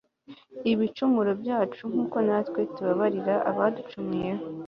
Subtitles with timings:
[0.71, 4.43] ibicumuro byacu, nk'uko natwe tubabarira abaducumuyeho